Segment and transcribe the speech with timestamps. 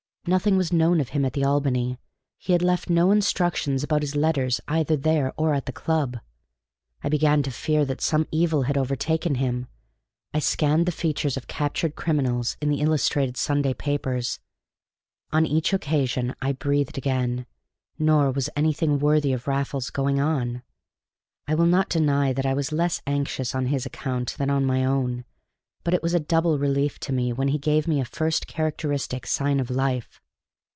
[0.27, 1.97] Nothing was known of him at the Albany;
[2.37, 6.19] he had left no instructions about his letters, either there or at the club.
[7.03, 9.65] I began to fear that some evil had overtaken him.
[10.31, 14.37] I scanned the features of captured criminals in the illustrated Sunday papers;
[15.31, 17.47] on each occasion I breathed again;
[17.97, 20.61] nor was anything worthy of Raffles going on.
[21.47, 24.85] I will not deny that I was less anxious on his account than on my
[24.85, 25.25] own.
[25.83, 29.59] But it was a double relief to me when he gave a first characteristic sign
[29.59, 30.21] of life.